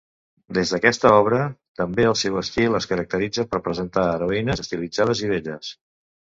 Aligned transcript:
Des 0.57 0.69
d'aquesta 0.75 1.09
obra 1.17 1.41
també 1.81 2.07
el 2.11 2.17
seu 2.21 2.39
estil 2.41 2.77
es 2.79 2.89
caracteritza 2.93 3.45
per 3.53 3.61
presentar 3.69 4.07
heroïnes 4.15 4.65
estilitzades 4.65 5.23
i 5.29 5.33
belles. 5.35 5.71